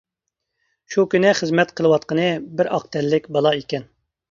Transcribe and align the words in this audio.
شۇ 0.93 1.05
كۈنى 1.11 1.33
خىزمەت 1.41 1.75
قىلىۋاتقىنى 1.81 2.27
بىر 2.59 2.73
ئاق 2.79 2.91
تەنلىك 2.97 3.31
بالا 3.39 3.55
ئىكەن. 3.61 3.89